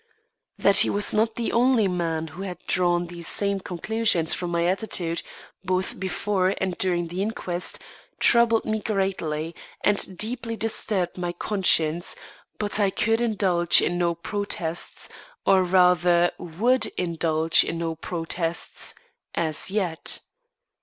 [0.57, 4.65] That he was not the only man who had drawn these same conclusions from my
[4.65, 5.21] attitude
[5.63, 7.77] both before and during the inquest,
[8.17, 9.53] troubled me greatly
[9.83, 12.15] and deeply disturbed my conscience,
[12.57, 15.07] but I could indulge in no protests
[15.45, 18.95] or, rather would indulge in no protests
[19.35, 20.17] as yet.